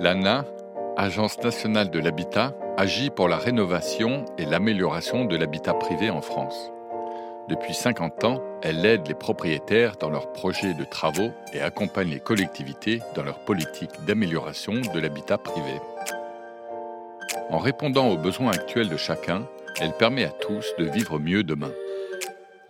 [0.00, 0.44] L'ANA,
[0.96, 6.70] Agence nationale de l'habitat, agit pour la rénovation et l'amélioration de l'habitat privé en France.
[7.48, 12.20] Depuis 50 ans, elle aide les propriétaires dans leurs projets de travaux et accompagne les
[12.20, 15.80] collectivités dans leur politique d'amélioration de l'habitat privé.
[17.50, 19.48] En répondant aux besoins actuels de chacun,
[19.80, 21.72] elle permet à tous de vivre mieux demain.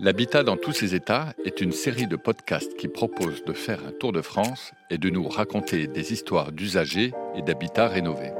[0.01, 3.91] L'habitat dans tous ses états est une série de podcasts qui propose de faire un
[3.91, 8.31] tour de France et de nous raconter des histoires d'usagers et d'habitats rénovés.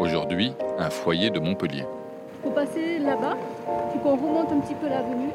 [0.00, 1.84] Aujourd'hui, un foyer de Montpellier.
[2.42, 3.36] Faut passer là-bas,
[3.90, 5.30] puis qu'on remonte un petit peu l'avenue.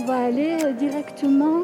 [0.00, 1.62] On va aller directement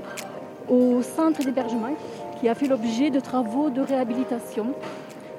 [0.68, 1.96] au centre d'hébergement
[2.38, 4.76] qui a fait l'objet de travaux de réhabilitation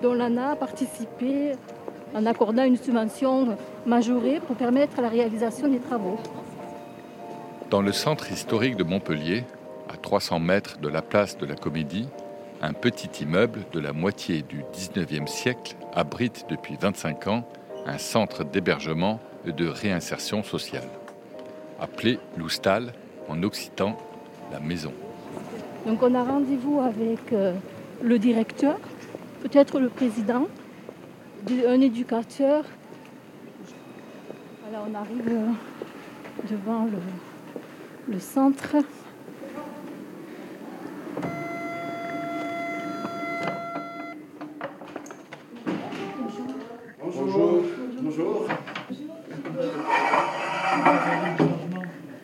[0.02, 1.54] dont l'ANA a participé
[2.14, 6.18] en accordant une subvention majorée pour permettre la réalisation des travaux.
[7.70, 9.44] Dans le centre historique de Montpellier,
[9.90, 12.08] à 300 mètres de la place de la Comédie,
[12.62, 17.44] un petit immeuble de la moitié du 19e siècle abrite depuis 25 ans
[17.86, 20.88] un centre d'hébergement et de réinsertion sociale,
[21.80, 22.94] appelé Loustal,
[23.28, 23.98] en occitan
[24.52, 24.94] la maison.
[25.86, 27.54] Donc on a rendez-vous avec euh,
[28.02, 28.78] le directeur,
[29.42, 30.48] peut-être le président,
[31.52, 32.64] un éducateur.
[34.64, 35.52] Voilà, on arrive euh,
[36.50, 38.76] devant le, le centre.
[47.02, 47.64] Bonjour.
[48.02, 48.48] Bonjour.
[48.90, 48.94] Je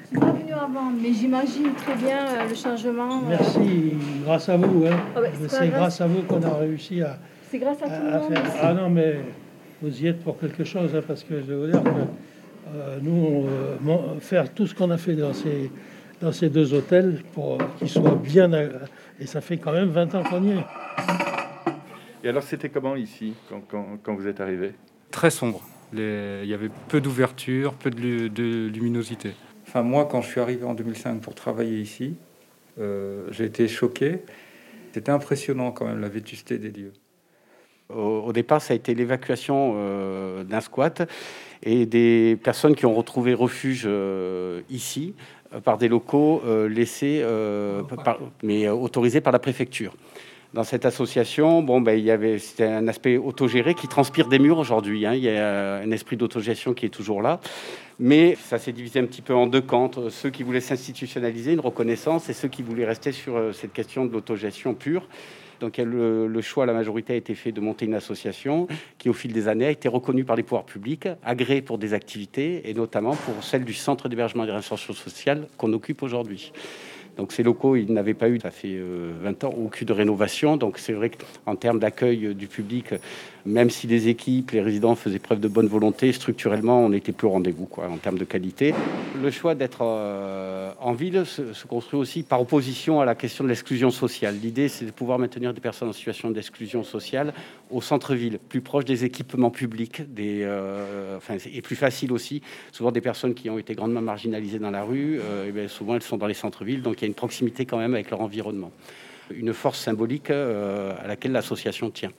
[0.08, 3.18] suis pas venue avant, mais j'imagine très bien euh, le changement.
[3.18, 4.86] euh, Merci, grâce à vous.
[4.88, 4.98] Hein.
[5.16, 7.18] Ah c'est pas c'est grâce- grâce à vous qu'on a réussi à,
[7.50, 8.34] C'est grâce à tout à- le monde.
[8.34, 8.60] faire.
[8.62, 9.18] Ah non, mais
[9.82, 11.90] vous y êtes pour quelque chose, hein, parce que je vais vous dire que
[12.76, 15.72] euh, nous, euh, faire tout ce qu'on a fait dans ces,
[16.22, 18.52] dans ces deux hôtels pour qu'ils soient bien.
[18.54, 18.64] à-
[19.22, 20.66] et ça fait quand même 20 ans qu'on y est.
[22.24, 24.74] Et alors c'était comment ici quand, quand- quand vous êtes arrivé?
[25.12, 25.62] Très sombre.
[25.94, 29.32] Les- Il y avait peu d'ouverture, peu de, lu- de luminosité.
[29.68, 32.16] Enfin, moi, quand je suis arrivé en 2005 pour travailler ici,
[32.80, 34.20] euh, j'ai été choqué.
[34.94, 36.94] C'était impressionnant quand même la vétusté des lieux.
[37.94, 41.10] Au, au départ, ça a été l'évacuation euh, d'un squat
[41.64, 45.16] et des personnes qui ont retrouvé refuge euh, ici
[45.54, 47.26] euh, par des locaux laissés,
[48.04, 49.94] par- mais autorisés par la préfecture.
[50.54, 54.40] Dans cette association, bon, ben, il y avait c'était un aspect autogéré qui transpire des
[54.40, 55.06] murs aujourd'hui.
[55.06, 55.14] hein.
[55.14, 57.40] Il y a un esprit d'autogestion qui est toujours là,
[58.00, 61.60] mais ça s'est divisé un petit peu en deux camps ceux qui voulaient s'institutionnaliser, une
[61.60, 65.08] reconnaissance, et ceux qui voulaient rester sur cette question de l'autogestion pure.
[65.60, 69.34] Donc le, choix, la majorité a été fait de monter une association qui, au fil
[69.34, 73.16] des années, a été reconnue par les pouvoirs publics, agréée pour des activités, et notamment
[73.16, 76.52] pour celle du centre d'hébergement et de réinsertion sociale qu'on occupe aujourd'hui.
[77.20, 80.56] Donc ces locaux, ils n'avaient pas eu, ça fait euh, 20 ans, aucune rénovation.
[80.56, 82.94] Donc c'est vrai qu'en termes d'accueil euh, du public,
[83.50, 87.28] même si les équipes, les résidents faisaient preuve de bonne volonté, structurellement, on n'était plus
[87.28, 88.74] au rendez-vous quoi, en termes de qualité.
[89.22, 93.50] Le choix d'être euh, en ville se, construit aussi par opposition à la question de
[93.50, 94.38] l'exclusion sociale.
[94.42, 97.34] L'idée, c'est de pouvoir maintenir des personnes en situation d'exclusion sociale
[97.72, 101.20] au centre-ville, plus proche des équipements publics, euh,
[101.52, 102.42] et plus facile aussi.
[102.72, 105.96] Souvent des personnes qui ont été grandement marginalisées dans la rue, euh, eh bien, souvent
[105.96, 108.22] elles sont dans les centres-villes, donc il y a une proximité quand même avec leur
[108.22, 108.72] environnement.
[109.32, 112.10] Une force symbolique à laquelle l'association tient,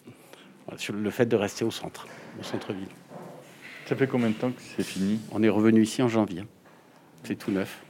[0.76, 2.06] sur le fait de rester au centre,
[2.38, 2.88] au centre-ville.
[3.86, 5.20] Ça fait combien de temps que c'est fini?
[5.32, 6.44] On est revenu ici en janvier.
[7.24, 7.82] C'est tout neuf.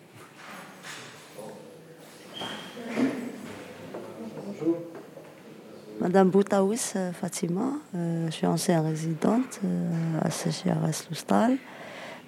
[6.00, 11.58] Madame Boutaous euh, Fatima, euh, je suis ancienne résidente euh, à CGRS Loustal.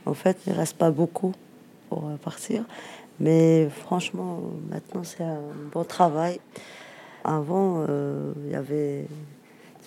[0.04, 1.32] En fait, il ne reste pas beaucoup
[1.88, 2.64] pour euh, partir.
[3.18, 5.40] Mais franchement, maintenant, c'est un
[5.72, 6.38] bon travail.
[7.24, 9.06] Avant, euh, il y avait,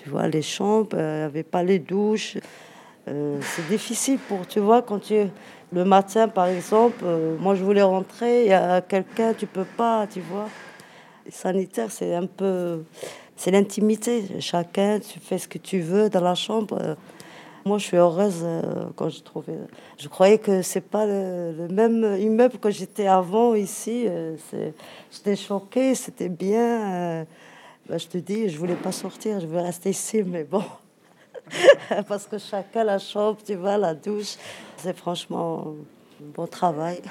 [0.02, 2.38] tu vois, les chambres, euh, il n'y avait pas les douches.
[3.08, 5.16] Euh, c'est difficile pour, tu vois, quand tu...
[5.74, 9.66] Le matin, par exemple, euh, moi, je voulais rentrer, il y a quelqu'un, tu peux
[9.66, 10.48] pas, tu vois.
[11.30, 12.84] Sanitaire, c'est un peu...
[13.36, 14.24] C'est l'intimité.
[14.40, 16.78] Chacun, tu fais ce que tu veux dans la chambre.
[16.80, 16.96] Euh,
[17.66, 18.62] Moi, je suis heureuse euh,
[18.96, 19.58] quand je trouvais.
[19.98, 24.06] Je croyais que c'est pas le, le même immeuble que j'étais avant ici.
[24.08, 24.38] euh,
[25.12, 27.26] J'étais choquée, c'était bien.
[27.88, 30.64] Ben, je te dis, je voulais pas sortir, je voulais rester ici, mais bon.
[32.08, 34.36] Parce que chacun la chambre, tu vois, la douche.
[34.78, 35.76] C'est franchement
[36.22, 37.02] un bon travail.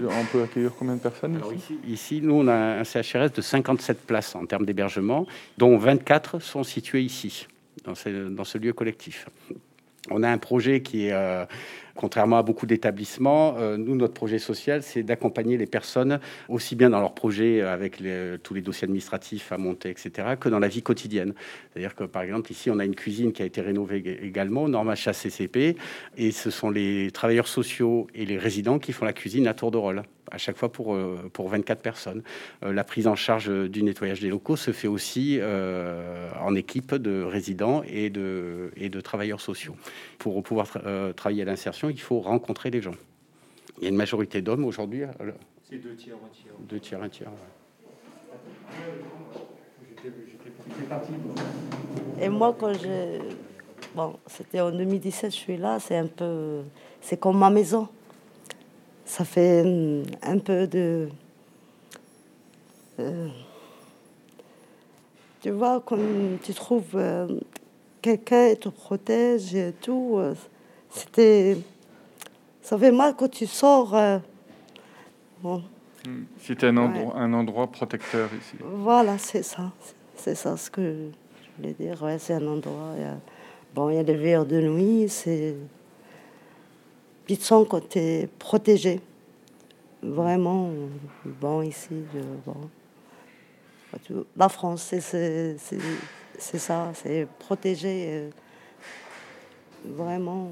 [0.00, 3.32] On peut accueillir combien de personnes Alors ici ici, ici, nous, on a un CHRS
[3.34, 5.26] de 57 places en termes d'hébergement,
[5.56, 7.48] dont 24 sont situées ici,
[7.84, 9.26] dans ce, dans ce lieu collectif.
[10.10, 11.14] On a un projet qui est
[11.98, 16.90] Contrairement à beaucoup d'établissements, euh, nous, notre projet social, c'est d'accompagner les personnes aussi bien
[16.90, 18.00] dans leur projet avec
[18.44, 21.34] tous les dossiers administratifs à monter, etc., que dans la vie quotidienne.
[21.72, 24.90] C'est-à-dire que, par exemple, ici, on a une cuisine qui a été rénovée également, norme
[24.90, 25.76] HACCP,
[26.16, 29.72] et ce sont les travailleurs sociaux et les résidents qui font la cuisine à tour
[29.72, 32.22] de rôle à chaque fois pour, euh, pour 24 personnes.
[32.62, 36.94] Euh, la prise en charge du nettoyage des locaux se fait aussi euh, en équipe
[36.94, 39.76] de résidents et de, et de travailleurs sociaux.
[40.18, 40.68] Pour pouvoir
[41.16, 42.94] travailler à l'insertion, il faut rencontrer les gens.
[43.78, 45.02] Il y a une majorité d'hommes aujourd'hui.
[45.68, 46.52] C'est deux tiers, un tiers.
[46.60, 47.30] Deux tiers, un tiers.
[52.20, 53.20] Et moi, quand je...
[53.94, 56.62] Bon, c'était en 2017, je suis là, c'est un peu...
[57.00, 57.88] C'est comme ma maison
[59.08, 61.08] ça fait hum, un peu de...
[63.00, 63.28] Euh,
[65.40, 65.98] tu vois, quand
[66.42, 67.26] tu trouves euh,
[68.02, 70.34] quelqu'un et te protège et tout, euh,
[70.90, 71.56] c'était...
[72.60, 73.96] Ça fait mal quand tu sors.
[75.42, 75.62] bon.
[76.06, 76.24] Hmm.
[76.38, 78.56] C'était un, endroit, un endroit protecteur ici.
[78.62, 79.72] Voilà, c'est ça.
[80.16, 82.02] C'est ça ce que je voulais dire.
[82.02, 82.94] Ouais, c'est un endroit.
[83.74, 85.56] bon, il y a des verres de nuit, c'est
[87.28, 87.38] puis
[87.68, 89.00] quand tu es protégé.
[90.02, 90.70] Vraiment,
[91.26, 92.02] bon, ici,
[92.46, 92.70] bon.
[94.34, 98.06] La France, c'est ça, c'est protégé.
[98.08, 98.30] Euh,
[99.84, 100.50] vraiment.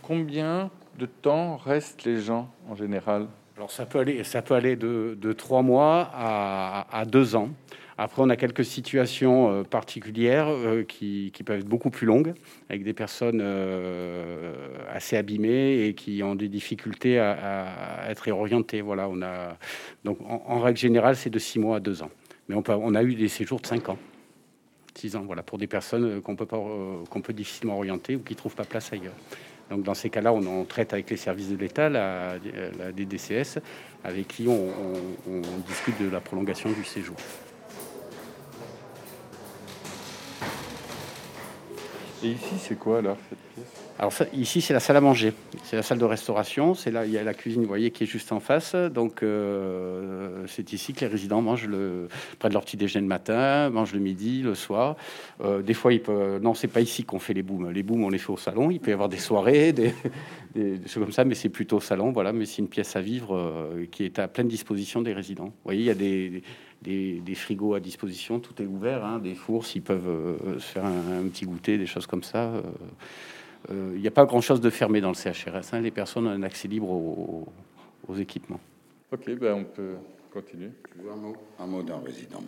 [0.00, 3.28] Combien de temps restent les gens en général?
[3.56, 7.50] Alors ça peut aller, ça peut aller de, de trois mois à, à deux ans.
[8.02, 12.34] Après, on a quelques situations euh, particulières euh, qui, peuvent être beaucoup plus longues,
[12.68, 14.54] avec des personnes euh,
[14.90, 18.80] assez abîmées et qui ont des difficultés à, être réorientées.
[18.80, 19.56] Voilà, on a
[20.02, 22.10] donc en, règle générale, c'est de six mois à deux ans.
[22.48, 23.98] Mais on, a eu des séjours de cinq ans,
[24.96, 25.22] six ans.
[25.24, 26.60] Voilà, pour des personnes qu'on peut pas,
[27.08, 29.14] qu'on peut difficilement orienter ou qui trouvent pas place ailleurs.
[29.70, 32.36] Donc dans ces cas-là, on traite avec les services de l'État, la
[32.96, 33.60] DDCS,
[34.02, 34.72] avec qui on
[35.68, 37.16] discute de la prolongation du séjour.
[42.24, 43.82] Ici, c'est quoi alors cette pièce?
[43.98, 45.32] Alors ici, c'est la salle à manger.
[45.64, 46.74] C'est la salle de restauration.
[46.74, 48.74] C'est là, il y a la cuisine, vous voyez, qui est juste en face.
[48.74, 52.08] Donc euh, c'est ici que les résidents mangent le
[52.42, 54.96] de leur petit déjeuner le matin, mangent le midi, le soir.
[55.44, 56.40] Euh, des fois, ils peuvent.
[56.40, 57.70] Non, c'est pas ici qu'on fait les booms.
[57.70, 58.70] Les booms, on les fait au salon.
[58.70, 59.94] Il peut y avoir des soirées, des,
[60.86, 62.12] choses comme ça, mais c'est plutôt au salon.
[62.12, 65.52] Voilà, mais c'est une pièce à vivre euh, qui est à pleine disposition des résidents.
[65.64, 66.42] Voyez, il y a des
[66.82, 70.84] des, frigos à disposition, tout est ouvert, hein, des fours s'ils peuvent euh, se faire
[70.84, 72.50] un, petit goûter, des choses comme ça.
[72.50, 72.62] Euh,
[73.70, 75.72] euh, il n'y a pas grand-chose de fermé dans le CHRS.
[75.72, 75.80] Hein.
[75.80, 77.46] les personnes ont un accès libre aux,
[78.18, 78.60] équipements.
[79.10, 79.94] Ok, ben on peut
[80.30, 80.70] continuer.
[81.10, 82.42] Un mot, un mot d'un résident.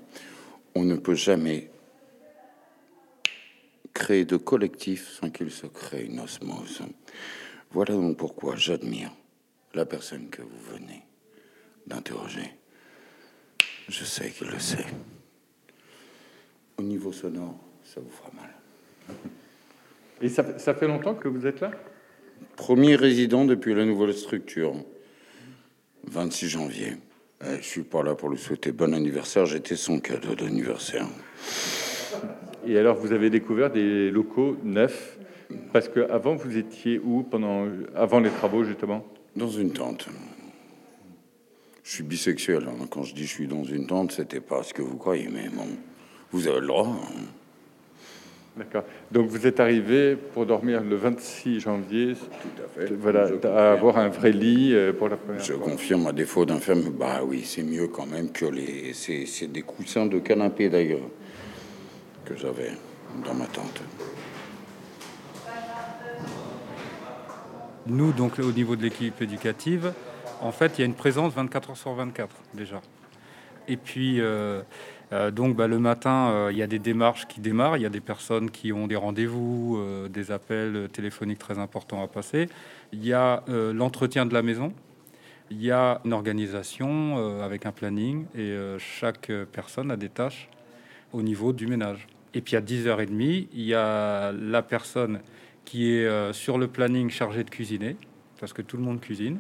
[0.74, 1.70] On ne peut jamais
[3.94, 6.82] créer de collectif sans qu'il se crée une osmose.
[7.70, 9.10] Voilà donc pourquoi j'admire
[9.72, 11.02] la personne que vous venez
[11.86, 12.52] d'interroger.
[13.88, 14.86] Je sais qu'il le sait.
[16.78, 18.50] Au niveau sonore, ça vous fera mal.
[20.20, 21.70] Et ça, fait longtemps que vous êtes là?
[22.56, 24.74] Premier résident depuis la nouvelle structure.
[26.04, 26.96] 26 janvier.
[27.42, 31.06] Eh, je suis pas là pour lui souhaiter bon anniversaire, j'étais son cadeau d'anniversaire.
[32.66, 35.18] Et alors, vous avez découvert des locaux neufs?
[35.72, 39.06] Parce que avant, vous étiez où pendant, avant les travaux, justement?
[39.36, 40.08] Dans une tente.
[41.84, 42.66] Je suis bisexuel.
[42.66, 42.86] Hein.
[42.90, 45.48] Quand je dis je suis dans une tente, c'était pas ce que vous croyez, mais
[45.50, 45.66] bon,
[46.32, 46.88] vous avez le droit.
[46.88, 47.26] Hein.
[48.56, 48.84] D'accord.
[49.10, 52.14] Donc vous êtes arrivé pour dormir le 26 janvier.
[52.14, 52.94] Tout à fait.
[52.94, 55.64] Voilà, à avoir un vrai lit euh, pour la première je fois.
[55.66, 56.90] Je confirme à défaut d'un ferme.
[56.90, 58.94] Bah oui, c'est mieux quand même que les.
[58.94, 61.08] C'est des coussins de canapé d'ailleurs
[62.24, 62.70] que j'avais
[63.24, 63.82] dans ma tente.
[67.86, 69.92] Nous, donc au niveau de l'équipe éducative,
[70.40, 72.80] en fait, il y a une présence 24 heures sur 24 déjà.
[73.68, 74.62] Et puis, euh,
[75.12, 77.76] euh, donc, bah, le matin, euh, il y a des démarches qui démarrent.
[77.76, 82.08] Il y a des personnes qui ont des rendez-vous, des appels téléphoniques très importants à
[82.08, 82.48] passer.
[82.92, 84.72] Il y a l'entretien de la maison.
[85.50, 90.48] Il y a une organisation avec un planning et chaque personne a des tâches
[91.12, 92.06] au niveau du ménage.
[92.32, 95.20] Et puis à 10h30, il y a la personne
[95.64, 97.96] qui est sur le planning chargée de cuisiner,
[98.40, 99.38] parce que tout le monde cuisine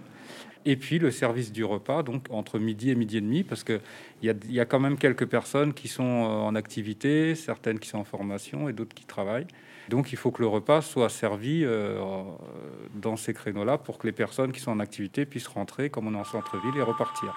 [0.66, 3.80] et puis le service du repas, donc entre midi et midi et demi, parce qu'il
[4.22, 7.88] y a, y a quand même quelques personnes qui sont euh, en activité, certaines qui
[7.88, 9.46] sont en formation et d'autres qui travaillent.
[9.90, 12.00] Donc il faut que le repas soit servi euh,
[12.94, 16.14] dans ces créneaux-là pour que les personnes qui sont en activité puissent rentrer, comme on
[16.14, 17.34] est en centre-ville, et repartir.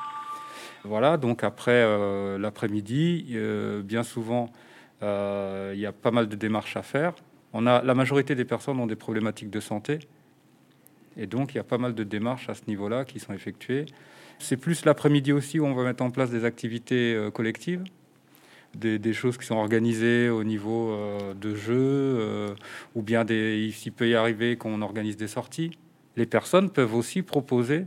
[0.86, 3.36] Voilà, donc après euh, l'après-midi,
[3.84, 4.50] bien souvent,
[5.02, 7.14] il y a pas mal de démarches à faire.
[7.52, 10.00] On a, la majorité des personnes ont des problématiques de santé.
[11.18, 13.86] Et donc, il y a pas mal de démarches à ce niveau-là qui sont effectuées.
[14.40, 17.84] C'est plus l'après-midi aussi où on va mettre en place des activités euh, collectives,
[18.76, 22.56] des, choses qui sont organisées au niveau euh, de jeux,
[22.94, 25.72] ou bien des, il peut y arriver qu'on organise des sorties.
[26.16, 27.86] Les personnes peuvent aussi proposer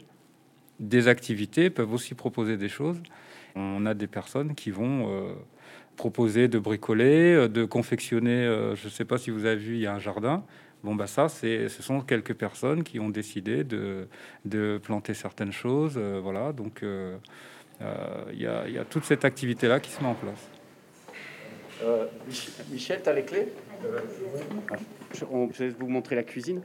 [0.81, 3.01] des activités, peuvent aussi proposer des choses.
[3.55, 5.37] On a des personnes qui vont
[6.01, 8.47] proposer de bricoler, euh, de confectionner.
[8.47, 10.43] Euh, je ne sais pas si vous avez vu, il y a un jardin.
[10.83, 14.09] Bon, bah ça, c'est, ce sont quelques personnes qui ont décidé de,
[14.45, 15.95] de planter certaines choses.
[15.97, 20.15] Euh, voilà, donc il y, a, y, a toute cette activité-là qui se met en
[20.15, 20.49] place.
[22.71, 23.49] Michel, tu as les clés?
[25.15, 26.63] Je, on, vais vous montrer la cuisine.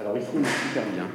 [0.00, 1.08] Alors ici, on est super bien.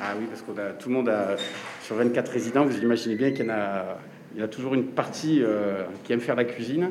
[0.00, 1.36] Ah oui, parce que tout le monde a,
[1.82, 3.98] sur 24 résidents, vous imaginez bien qu'il y, a,
[4.34, 6.90] il y a toujours une partie euh, qui aime faire la cuisine.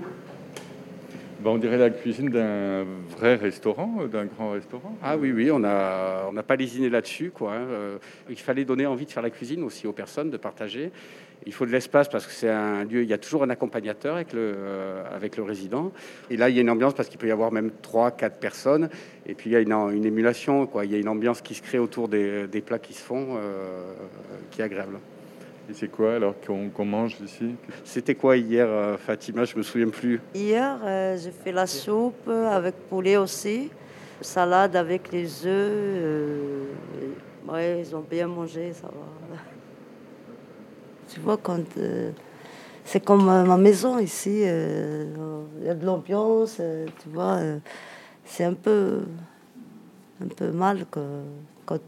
[1.50, 4.96] On dirait la cuisine d'un vrai restaurant, euh, d'un grand restaurant.
[5.02, 7.32] Ah oui, oui, on n'a on pas lésiné là-dessus.
[7.32, 7.68] Quoi, hein.
[7.70, 7.98] euh,
[8.30, 10.92] il fallait donner envie de faire la cuisine aussi aux personnes, de partager.
[11.46, 14.16] Il faut de l'espace parce que c'est un lieu, il y a toujours un accompagnateur
[14.16, 15.92] avec le, euh, avec le résident.
[16.30, 18.38] Et là, il y a une ambiance parce qu'il peut y avoir même 3, 4
[18.38, 18.90] personnes.
[19.26, 20.86] Et puis, il y a une, une, émulation, quoi.
[20.86, 23.40] il y a une ambiance qui se crée autour des, des plats qui se font,
[24.52, 25.00] qui est agréable.
[25.72, 27.56] Et c'est quoi alors qu'on mange ici?
[27.86, 29.46] C'était quoi hier, euh, Fatima?
[29.46, 30.20] Je me souviens plus.
[30.36, 30.78] Hier,
[31.18, 33.72] j'ai fait la soupe avec poulet aussi,
[34.20, 36.68] salade avec les œufs.
[37.48, 39.38] ouais, ils ont bien mangé, ça va.
[41.08, 42.12] Tu vois, quand euh,
[42.86, 46.62] c'est comme euh, ma maison ici, euh, il y a de l'ambiance,
[47.02, 47.40] tu vois,
[48.26, 49.04] c'est un peu,
[50.22, 51.00] un peu mal que,
[51.66, 51.80] quand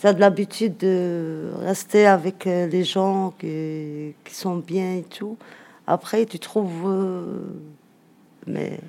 [0.00, 5.36] tu as de l'habitude de rester avec les gens qui, qui, sont bien et tout.
[5.86, 7.34] Après, tu trouves.
[8.46, 8.80] mais.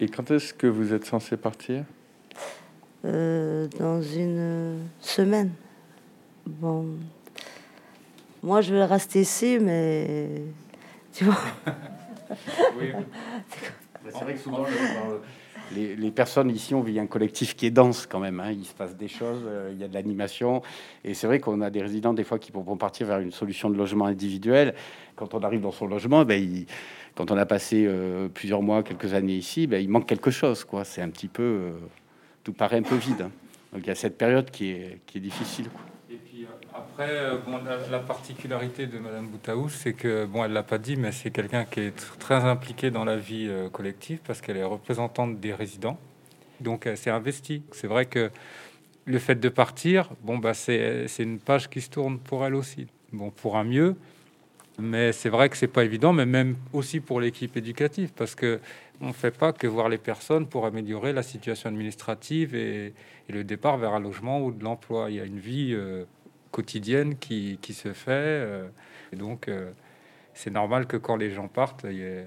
[0.00, 1.84] Et quand est-ce que vous êtes censé partir?
[3.02, 5.50] Dans une semaine.
[6.46, 6.86] Bon,
[8.44, 10.42] moi, je vais rester ici, mais
[11.14, 11.40] tu vois.
[12.78, 12.92] oui.
[14.04, 14.66] C'est vrai que souvent,
[15.72, 18.40] les, personnes ici, on vit un collectif qui est dense quand même.
[18.40, 18.52] Hein.
[18.52, 20.62] Il se passe des choses, euh, il y a de l'animation.
[21.04, 23.70] Et c'est vrai qu'on a des résidents, des fois, qui vont partir vers une solution
[23.70, 24.74] de logement individuel.
[25.16, 26.64] Quand on arrive dans son logement, ben,
[27.14, 30.66] quand on a passé euh, plusieurs mois, quelques années ici, ben, il manque quelque chose.
[30.84, 31.42] C'est un petit peu.
[31.42, 31.72] Euh,
[32.42, 33.22] tout paraît un peu vide.
[33.22, 33.30] Hein.
[33.72, 35.66] Donc il y a cette période qui est, difficile.
[36.96, 37.58] Après, euh, bon,
[37.90, 41.64] la, particularité de Madame Boutaou, c'est que, bon, elle l'a pas dit, mais c'est quelqu'un
[41.64, 45.98] qui est très impliqué dans la vie euh, collective parce qu'elle est représentante des résidents.
[46.60, 47.64] Donc, elle s'est investie.
[47.72, 48.30] C'est vrai que
[49.06, 52.86] le fait de partir, bon, bah, c'est une page qui se tourne pour elle aussi.
[53.12, 53.96] Bon, pour un mieux,
[54.78, 58.60] mais c'est vrai que c'est pas évident, mais même aussi pour l'équipe éducative, parce que
[59.00, 62.94] on fait pas que voir les personnes pour améliorer la situation administrative et,
[63.28, 65.10] le départ vers un logement ou de l'emploi.
[65.10, 66.04] Il y a une vie euh,
[66.54, 68.10] quotidienne qui, qui se fait.
[68.12, 68.68] Euh,
[69.12, 69.72] donc, euh,
[70.34, 72.26] c'est normal que quand les gens partent, il y ait,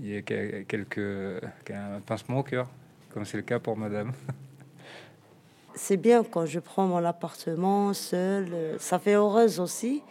[0.00, 0.22] il y ait
[0.66, 0.98] quelques,
[1.70, 2.68] un pincement au cœur,
[3.14, 4.12] comme c'est le cas pour madame.
[5.74, 8.48] C'est bien quand je prends mon appartement seul,
[8.80, 10.02] ça fait heureuse aussi,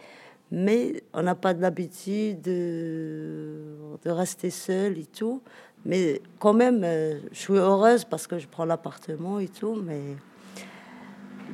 [0.50, 3.64] mais on n'a pas l'habitude de,
[4.02, 5.42] de, rester seul et tout.
[5.84, 10.00] Mais quand même, euh, je suis heureuse parce que je prends l'appartement et tout, mais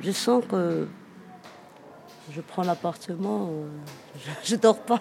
[0.01, 0.87] je sens que
[2.31, 3.67] je prends l'appartement, euh,
[4.43, 4.99] je, dors pas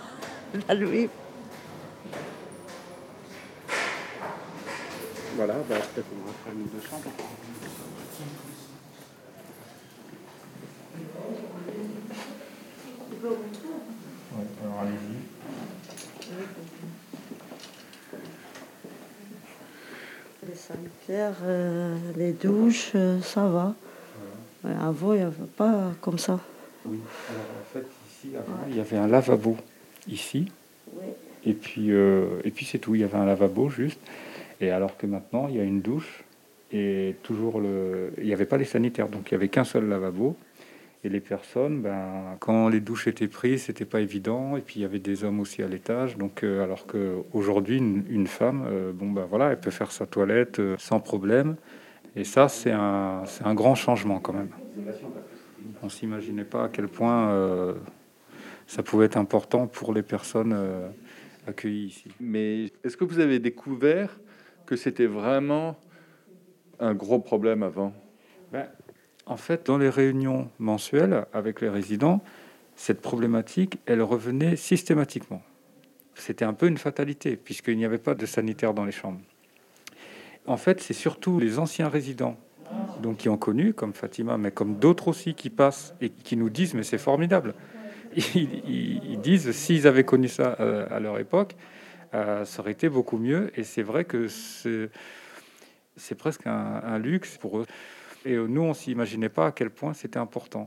[0.69, 1.09] la nuit.
[5.37, 7.11] Voilà, bah, peut-être qu'on va faire une deux chambres.
[13.25, 15.35] Ouais, alors allez-y.
[20.47, 23.75] Les sanitaires, euh, les douches, euh, ça va.
[24.63, 26.39] Ouais, avant, il n'y avait pas comme ça.
[26.87, 26.99] Oui.
[27.31, 29.57] Alors en fait, ici, avant, il y avait un lavabo
[30.09, 30.51] ici.
[31.47, 32.95] Et puis, euh, et puis c'est tout.
[32.95, 34.01] Il y avait un lavabo juste.
[34.61, 36.25] Et alors que maintenant, il y a une douche
[36.73, 38.13] et toujours le.
[38.19, 40.37] Il n'y avait pas les sanitaires, donc il n'y avait qu'un seul lavabo.
[41.05, 44.57] Et les personnes, ben, quand les douches étaient prises, c'était pas évident.
[44.57, 46.17] Et puis il y avait des hommes aussi à l'étage.
[46.17, 50.07] Donc, euh, alors qu'aujourd'hui, une, une femme, euh, bon ben voilà, elle peut faire sa
[50.07, 51.57] toilette sans problème.
[52.17, 54.49] Et ça, c'est un, un grand changement quand même
[55.83, 57.75] on s'imaginait pas à quel point euh,
[58.67, 60.89] ça pouvait être important pour les personnes euh,
[61.47, 62.09] accueillies ici.
[62.21, 64.19] Mais est-ce que vous avez découvert
[64.67, 65.77] que c'était vraiment
[66.81, 67.93] un gros problème avant?
[68.53, 68.69] Ben,
[69.27, 72.23] En fait, dans les réunions mensuelles avec les résidents,
[72.77, 75.43] cette problématique, elle revenait systématiquement.
[76.15, 79.21] C'était un peu une fatalité, puisqu'il n'y avait pas de sanitaire dans les chambres.
[80.47, 82.37] En fait, c'est surtout les anciens résidents
[83.05, 86.49] donc qui ont connu, comme Fatima, mais comme d'autres aussi qui passent et qui nous
[86.49, 87.55] disent, mais c'est formidable.
[88.35, 91.55] Ils, disent, s'ils avaient connu ça euh, à leur époque,
[92.15, 93.53] euh, ça aurait été beaucoup mieux.
[93.59, 97.67] Et c'est vrai que c'est presque un, luxe pour eux.
[98.25, 100.65] Et nous, on s'imaginait pas à quel point c'était important.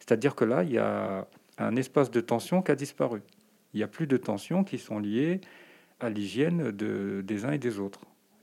[0.00, 3.22] C'est-à-dire que là, il y a un espace de tension qui a disparu.
[3.72, 5.40] Il n'y a plus de tensions qui sont liées
[5.98, 8.00] à l'hygiène de, des uns et des autres.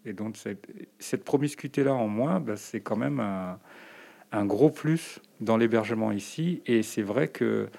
[0.07, 6.11] Et donc cette, promiscuité-là en moins, ben, c'est quand même un, gros plus dans l'hébergement
[6.11, 6.61] ici.
[6.65, 7.69] Et c'est vrai qu'il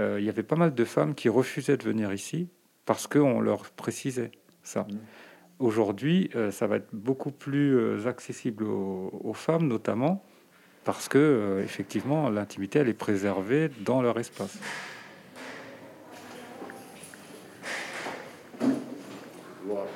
[0.00, 2.48] euh, y avait pas mal de femmes qui refusaient de venir ici
[2.84, 4.32] parce qu'on leur précisait
[4.62, 4.82] ça.
[4.82, 4.98] Mmh.
[5.60, 10.24] Aujourd'hui, euh, ça va être beaucoup plus euh, accessible aux, femmes, notamment
[10.84, 14.58] parce que effectivement l'intimité elle est préservée dans leur espace.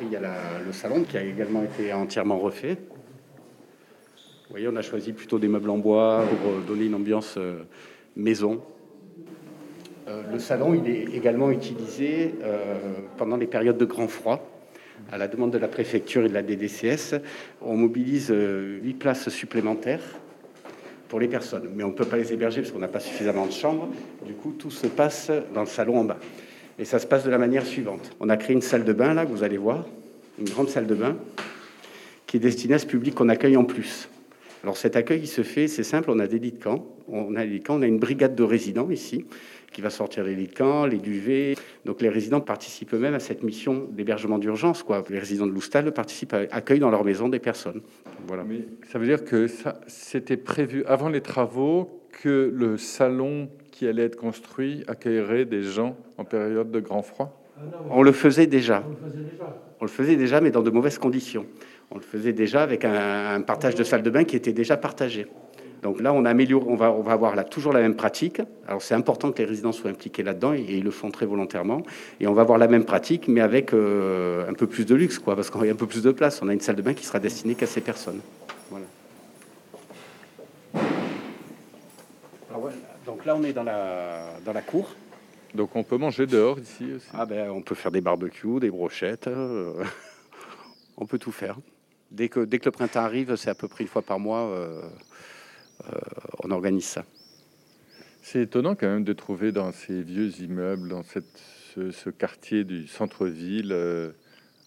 [0.02, 0.20] Il y a
[0.64, 2.74] le salon qui a également été entièrement refait.
[2.74, 7.62] Vous voyez, on a choisi plutôt des meubles en bois pour donner une ambiance euh,
[8.16, 8.60] maison.
[10.08, 12.76] Euh, le salon, il est également utilisé euh,
[13.16, 14.46] pendant les périodes de grand froid.
[15.10, 17.16] À la demande de la préfecture et de la DDCS,
[17.62, 20.02] on mobilise 8 places supplémentaires
[21.08, 21.70] pour les personnes.
[21.74, 23.88] Mais on ne peut pas les héberger parce qu'on n'a pas suffisamment de chambres.
[24.26, 26.18] Du coup, tout se passe dans le salon en bas.
[26.78, 28.10] Et ça se passe de la manière suivante.
[28.20, 29.86] On a créé une salle de bain, là, que vous allez voir,
[30.38, 31.16] une grande salle de bain,
[32.26, 34.08] qui est destinée à ce public qu'on accueille en plus.
[34.62, 37.34] Alors cet accueil, il se fait, c'est simple, on a des lits de camp, on
[37.34, 39.26] a des lits de camp, on a une brigade de résidents ici,
[39.72, 41.56] qui va sortir les lits de camp, les duvets.
[41.84, 44.82] Donc les résidents participent eux-mêmes à cette mission d'hébergement d'urgence.
[44.82, 45.02] Quoi.
[45.10, 47.82] Les résidents de Loustal participent, à, accueillent dans leur maison des personnes.
[48.28, 48.44] Voilà.
[48.44, 48.60] Mais
[48.90, 49.48] ça veut dire que
[49.88, 53.48] c'était prévu avant les travaux que le salon
[53.82, 57.42] qui allait être construit accueillerait des gens en période de grand froid
[57.90, 58.84] On le faisait déjà.
[59.80, 61.46] On le faisait déjà, mais dans de mauvaises conditions.
[61.90, 65.26] On le faisait déjà avec un, partage de salle de bain qui était déjà partagé.
[65.82, 68.40] Donc là, on améliore, on va, on va avoir là toujours la même pratique.
[68.68, 71.82] Alors c'est important que les résidents soient impliqués là-dedans et, ils le font très volontairement.
[72.20, 75.18] Et on va avoir la même pratique, mais avec euh, un peu plus de luxe,
[75.18, 76.40] quoi, parce qu'on a un peu plus de place.
[76.40, 78.20] On a une salle de bain qui sera destinée qu'à ces personnes.
[83.22, 84.96] Donc là, on est dans la, dans la cour.
[85.54, 88.68] Donc on peut manger dehors ici aussi Ah ben, on peut faire des barbecues, des
[88.68, 89.28] brochettes.
[89.28, 89.84] Euh,
[90.96, 91.56] on peut tout faire.
[92.10, 94.48] Dès que, dès que le printemps arrive, c'est à peu près une fois par mois,
[94.48, 94.82] euh,
[95.84, 95.98] euh,
[96.42, 97.04] on organise ça.
[98.22, 101.38] C'est étonnant quand même de trouver dans ces vieux immeubles, dans cette,
[101.76, 103.72] ce, ce quartier du centre-ville,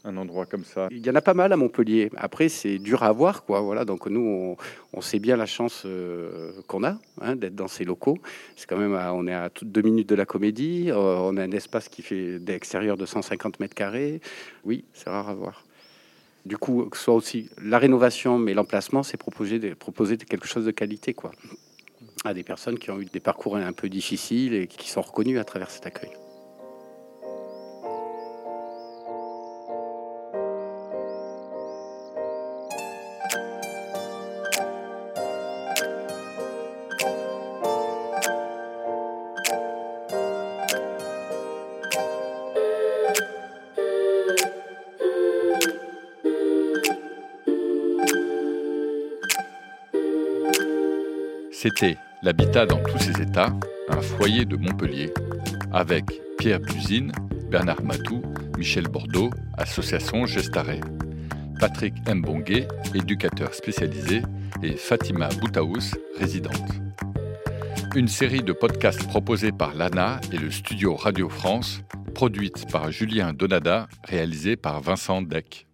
[0.05, 2.11] un endroit comme ça Il y en a pas mal à Montpellier.
[2.15, 3.59] Après, c'est dur à voir, quoi.
[3.61, 3.85] Voilà.
[3.85, 4.55] Donc nous,
[4.93, 8.17] on, sait bien la chance euh, qu'on a hein, d'être dans ces locaux.
[8.55, 10.89] C'est quand même, on est à deux minutes de la Comédie.
[10.89, 14.21] Euh, on a un espace qui fait d'extérieur de 150 mètres carrés.
[14.63, 15.63] Oui, c'est rare à voir.
[16.45, 20.47] Du coup, que ce soit aussi la rénovation, mais l'emplacement, c'est proposer, de, proposer quelque
[20.47, 21.31] chose de qualité, quoi,
[22.23, 25.39] à des personnes qui ont eu des parcours un peu difficiles et qui sont reconnues
[25.39, 26.11] à travers cet accueil.
[51.65, 53.51] C'était L'habitat dans tous ses états,
[53.89, 55.11] un foyer de Montpellier,
[55.73, 56.05] avec
[56.37, 57.11] Pierre Buzine,
[57.49, 58.21] Bernard Matou,
[58.55, 60.79] Michel Bordeaux, Association Gestaré,
[61.59, 64.21] Patrick Mbongué, éducateur spécialisé,
[64.61, 66.69] et Fatima Boutaous, résidente.
[67.95, 71.81] Une série de podcasts proposés par l'ANA et le studio Radio France,
[72.13, 75.64] produite par Julien Donada, réalisée par Vincent Deck.